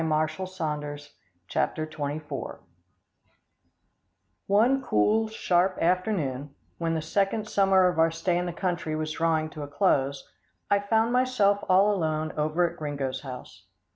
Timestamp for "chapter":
0.01-0.25